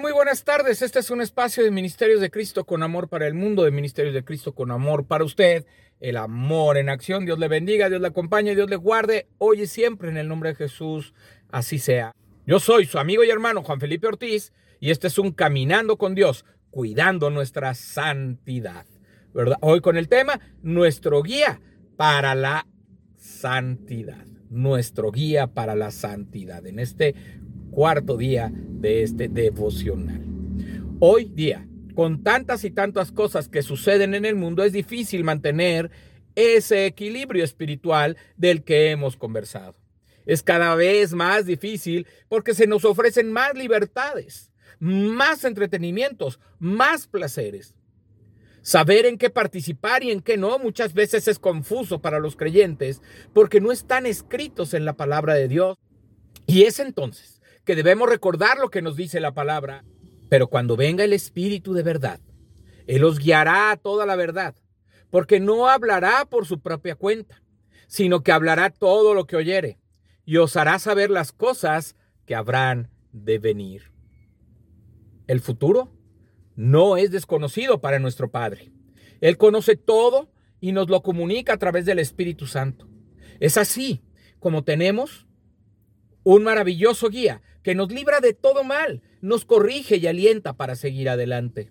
[0.00, 0.80] Muy buenas tardes.
[0.82, 4.14] Este es un espacio de Ministerios de Cristo con amor para el mundo, de Ministerios
[4.14, 5.66] de Cristo con amor para usted.
[5.98, 7.24] El amor en acción.
[7.24, 10.50] Dios le bendiga, Dios le acompañe, Dios le guarde hoy y siempre en el nombre
[10.50, 11.14] de Jesús.
[11.50, 12.12] Así sea.
[12.46, 16.14] Yo soy su amigo y hermano Juan Felipe Ortiz y este es un Caminando con
[16.14, 18.86] Dios, cuidando nuestra santidad.
[19.34, 19.56] ¿Verdad?
[19.62, 21.60] Hoy con el tema, nuestro guía
[21.96, 22.68] para la
[23.16, 24.26] santidad.
[24.48, 26.64] Nuestro guía para la santidad.
[26.66, 27.16] En este
[27.70, 30.24] cuarto día de este devocional.
[31.00, 35.90] Hoy día, con tantas y tantas cosas que suceden en el mundo, es difícil mantener
[36.34, 39.74] ese equilibrio espiritual del que hemos conversado.
[40.24, 47.74] Es cada vez más difícil porque se nos ofrecen más libertades, más entretenimientos, más placeres.
[48.60, 53.00] Saber en qué participar y en qué no muchas veces es confuso para los creyentes
[53.32, 55.78] porque no están escritos en la palabra de Dios.
[56.46, 57.37] Y es entonces
[57.68, 59.84] que debemos recordar lo que nos dice la palabra.
[60.30, 62.18] Pero cuando venga el Espíritu de verdad,
[62.86, 64.54] Él os guiará a toda la verdad,
[65.10, 67.42] porque no hablará por su propia cuenta,
[67.86, 69.78] sino que hablará todo lo que oyere,
[70.24, 71.94] y os hará saber las cosas
[72.24, 73.92] que habrán de venir.
[75.26, 75.92] El futuro
[76.56, 78.72] no es desconocido para nuestro Padre.
[79.20, 82.88] Él conoce todo y nos lo comunica a través del Espíritu Santo.
[83.40, 84.00] Es así
[84.38, 85.26] como tenemos
[86.24, 91.08] un maravilloso guía que nos libra de todo mal, nos corrige y alienta para seguir
[91.08, 91.70] adelante.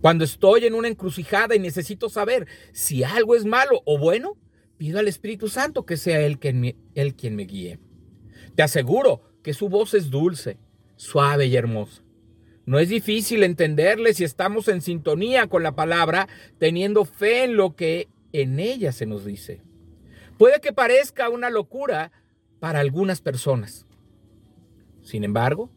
[0.00, 4.36] Cuando estoy en una encrucijada y necesito saber si algo es malo o bueno,
[4.76, 6.76] pido al Espíritu Santo que sea Él quien me,
[7.16, 7.78] quien me guíe.
[8.54, 10.58] Te aseguro que su voz es dulce,
[10.96, 12.02] suave y hermosa.
[12.66, 17.76] No es difícil entenderle si estamos en sintonía con la palabra, teniendo fe en lo
[17.76, 19.62] que en ella se nos dice.
[20.36, 22.10] Puede que parezca una locura,
[22.58, 23.86] para algunas personas.
[25.06, 25.70] Sin embargo,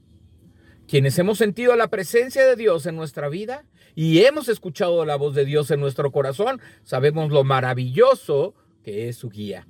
[0.88, 3.64] quienes hemos sentido la presencia de Dios en nuestra vida
[3.94, 9.18] y hemos escuchado la voz de Dios en nuestro corazón, sabemos lo maravilloso que es
[9.18, 9.68] su guía.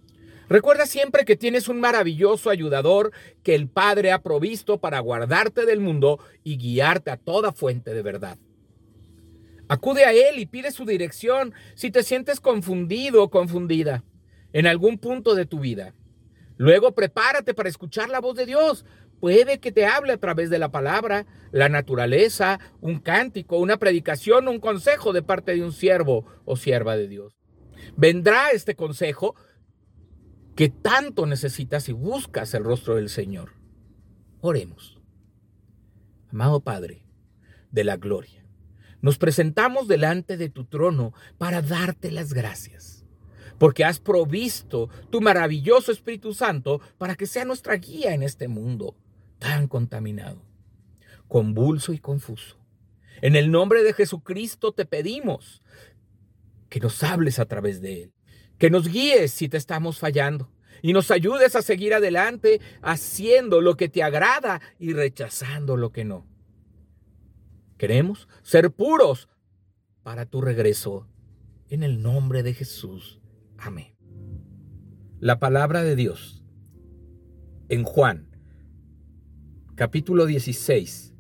[0.48, 3.12] Recuerda siempre que tienes un maravilloso ayudador
[3.44, 8.02] que el Padre ha provisto para guardarte del mundo y guiarte a toda fuente de
[8.02, 8.38] verdad.
[9.68, 14.06] Acude a Él y pide su dirección si te sientes confundido o confundida
[14.54, 15.94] en algún punto de tu vida.
[16.60, 18.86] Luego prepárate para escuchar la voz de Dios.
[19.20, 24.48] Puede que te hable a través de la palabra, la naturaleza, un cántico, una predicación,
[24.48, 27.38] un consejo de parte de un siervo o sierva de Dios.
[27.98, 29.36] Vendrá este consejo
[30.56, 33.54] que tanto necesitas y buscas el rostro del Señor.
[34.42, 35.02] Oremos.
[36.32, 37.04] Amado Padre
[37.72, 38.46] de la gloria,
[39.02, 43.06] nos presentamos delante de tu trono para darte las gracias
[43.58, 48.96] porque has provisto tu maravilloso Espíritu Santo para que sea nuestra guía en este mundo
[49.40, 50.42] tan contaminado,
[51.28, 52.58] convulso y confuso.
[53.22, 55.62] En el nombre de Jesucristo te pedimos
[56.70, 58.14] que nos hables a través de Él,
[58.58, 60.52] que nos guíes si te estamos fallando
[60.82, 66.06] y nos ayudes a seguir adelante haciendo lo que te agrada y rechazando lo que
[66.06, 66.26] no.
[67.78, 69.30] Queremos ser puros
[70.04, 71.08] para tu regreso
[71.70, 73.20] en el nombre de Jesús.
[73.58, 73.96] Amén.
[75.20, 76.44] La palabra de Dios
[77.70, 78.29] en Juan,
[79.80, 81.14] capítulo 16,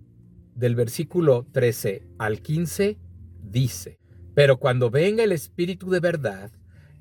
[0.53, 2.97] del versículo 13 al 15,
[3.41, 3.99] dice,
[4.35, 6.51] pero cuando venga el Espíritu de verdad,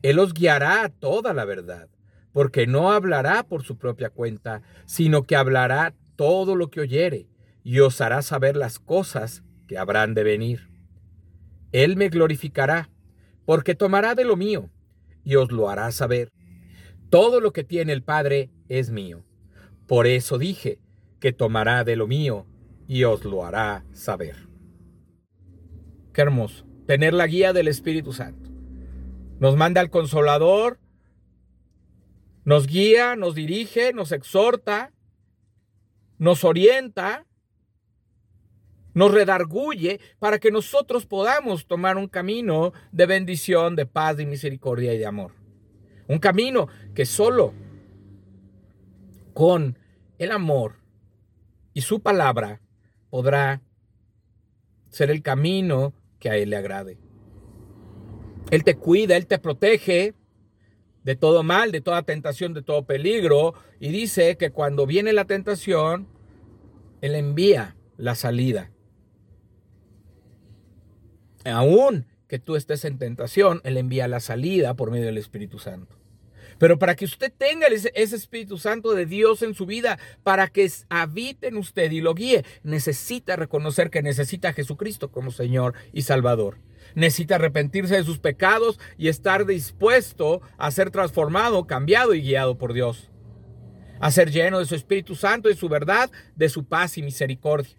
[0.03, 1.89] Él os guiará a toda la verdad,
[2.31, 7.27] porque no hablará por su propia cuenta, sino que hablará todo lo que oyere,
[7.65, 10.71] y os hará saber las cosas que habrán de venir.
[11.73, 12.89] Él me glorificará,
[13.45, 14.71] porque tomará de lo mío
[15.25, 16.31] y os lo hará saber.
[17.11, 19.25] Todo lo que tiene el Padre es mío.
[19.89, 20.79] Por eso dije
[21.21, 22.47] que tomará de lo mío
[22.87, 24.49] y os lo hará saber.
[26.13, 28.51] Qué hermoso, tener la guía del Espíritu Santo.
[29.39, 30.81] Nos manda al consolador,
[32.45, 34.93] nos guía, nos dirige, nos exhorta,
[36.19, 37.27] nos orienta,
[38.95, 44.95] nos redarguye para que nosotros podamos tomar un camino de bendición, de paz, de misericordia
[44.95, 45.33] y de amor.
[46.09, 47.53] Un camino que solo
[49.35, 49.79] con
[50.19, 50.78] el amor
[51.75, 52.61] y su palabra
[53.11, 53.63] podrá
[54.91, 56.99] ser el camino que a Él le agrade.
[58.51, 60.15] Él te cuida, Él te protege
[61.05, 63.55] de todo mal, de toda tentación, de todo peligro.
[63.79, 66.09] Y dice que cuando viene la tentación,
[67.01, 68.71] Él envía la salida
[71.51, 75.97] aún que tú estés en tentación, Él envía la salida por medio del Espíritu Santo.
[76.59, 80.71] Pero para que usted tenga ese, Espíritu Santo de Dios en su vida, para que
[80.89, 86.03] habite en usted y lo guíe, necesita reconocer que necesita a Jesucristo como Señor y
[86.03, 86.59] Salvador.
[86.95, 92.73] Necesita arrepentirse de sus pecados y estar dispuesto a ser transformado, cambiado y guiado por
[92.73, 93.11] Dios.
[94.01, 97.77] A ser lleno de su Espíritu Santo, de su verdad, de su paz y misericordia.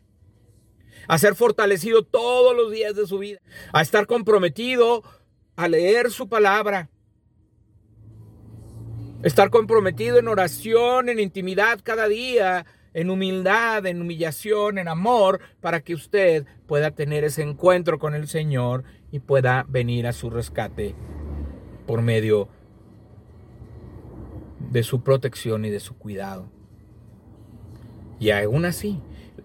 [1.08, 3.40] A ser fortalecido todos los días de su vida.
[3.74, 5.04] A estar comprometido
[5.56, 6.90] a leer su palabra
[9.22, 15.82] Estar comprometido en oración, en intimidad cada día, en humildad, en humillación, en amor, para
[15.82, 20.96] que usted pueda tener ese encuentro con el Señor y pueda venir a su rescate
[21.86, 22.48] por medio
[24.72, 26.50] de su protección y de su cuidado.
[28.22, 29.02] Y aún así,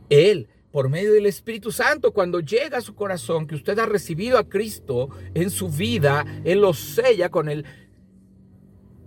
[0.09, 4.39] Él, por medio del Espíritu Santo, cuando llega a su corazón, que usted ha recibido
[4.39, 7.65] a Cristo en su vida, Él lo sella con el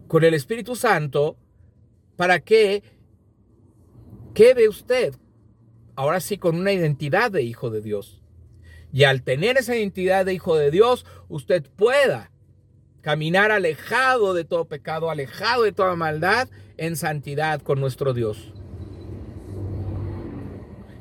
[0.08, 1.38] con el Espíritu Santo
[2.16, 2.84] para que
[4.34, 5.16] quede usted
[5.96, 8.22] ahora sí con una identidad de hijo de Dios.
[8.94, 12.32] Y al tener esa identidad de hijo de Dios, usted pueda
[13.02, 18.54] caminar alejado de todo pecado, alejado de toda maldad, en santidad con nuestro Dios.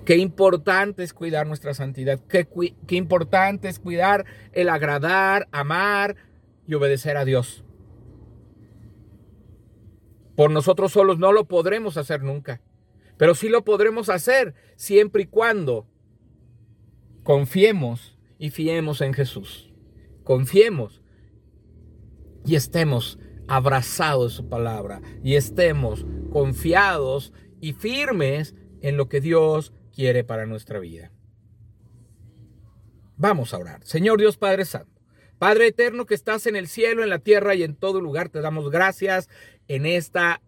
[0.05, 2.49] Qué importante es cuidar nuestra santidad, qué,
[2.87, 6.17] qué importante es cuidar el agradar, amar
[6.67, 7.65] y obedecer a Dios.
[10.36, 12.60] Por nosotros solos no lo podremos hacer nunca,
[13.16, 15.86] pero sí lo podremos hacer siempre y cuando
[17.22, 19.72] confiemos y fiemos en Jesús.
[20.22, 21.02] Confiemos
[22.44, 23.18] y estemos
[23.48, 30.46] abrazados de su palabra y estemos confiados y firmes en lo que Dios quiere para
[30.46, 31.10] nuestra vida.
[33.16, 33.82] Vamos a orar.
[33.84, 34.92] Señor Dios Padre Santo.
[35.38, 38.40] Padre eterno que estás en el cielo, en la tierra y en todo lugar, te
[38.40, 39.28] damos gracias
[39.68, 40.40] en esta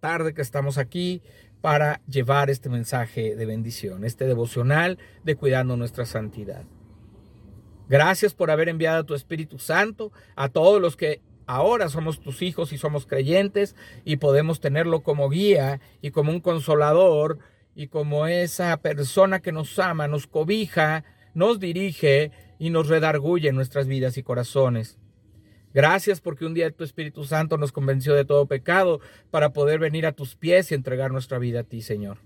[0.00, 1.22] tarde que estamos aquí
[1.60, 6.64] para llevar este mensaje de bendición, este devocional de cuidando nuestra santidad.
[7.88, 12.40] Gracias por haber enviado a tu Espíritu Santo a todos los que ahora somos tus
[12.42, 13.74] hijos y somos creyentes
[14.04, 17.38] y podemos tenerlo como guía y como un consolador
[17.74, 21.04] y como esa persona que nos ama, nos cobija,
[21.34, 24.98] nos dirige y nos redarguye en nuestras vidas y corazones.
[25.72, 29.00] Gracias porque un día tu Espíritu Santo nos convenció de todo pecado
[29.30, 32.18] para poder venir a tus pies y entregar nuestra vida a ti, Señor.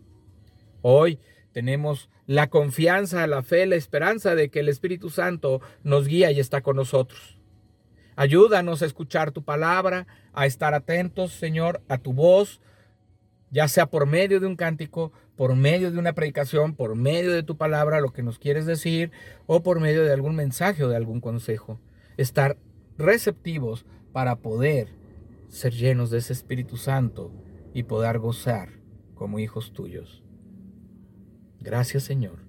[0.81, 1.19] Hoy
[1.52, 6.41] tenemos la confianza, la fe, la esperanza de que el Espíritu Santo nos guía y
[6.41, 7.38] está con nosotros.
[8.17, 12.61] Ayúdanos a escuchar tu palabra, a estar atentos, Señor, a tu voz,
[13.50, 17.43] ya sea por medio de un cántico, por medio de una predicación, por medio de
[17.43, 19.11] tu palabra, lo que nos quieres decir,
[19.46, 21.79] o por medio de algún mensaje o de algún consejo.
[22.17, 22.56] Estar
[22.99, 24.88] receptivos para poder
[25.49, 27.32] ser llenos de ese Espíritu Santo
[27.73, 28.81] y poder gozar
[29.14, 30.23] como hijos tuyos.
[31.61, 32.44] Gracias Señor.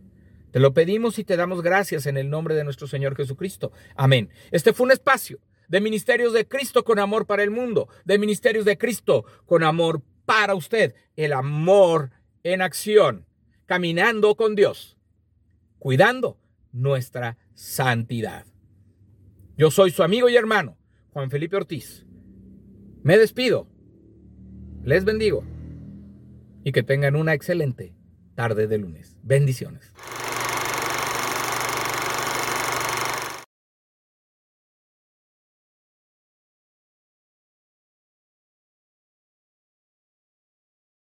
[0.52, 3.72] Te lo pedimos y te damos gracias en el nombre de nuestro Señor Jesucristo.
[3.96, 4.30] Amén.
[4.52, 8.66] Este fue un espacio de ministerios de Cristo con amor para el mundo, de ministerios
[8.66, 12.12] de Cristo con amor para usted el amor
[12.44, 13.26] en acción,
[13.66, 14.98] caminando con Dios,
[15.80, 16.40] cuidando
[16.72, 18.46] nuestra santidad.
[19.58, 20.78] Yo soy su amigo y hermano,
[21.12, 22.06] Juan Felipe Ortiz.
[23.04, 23.68] Me despido.
[24.84, 25.46] Les bendigo.
[26.64, 27.96] Y que tengan una excelente
[28.36, 29.18] tarde de lunes.
[29.24, 29.94] Bendiciones.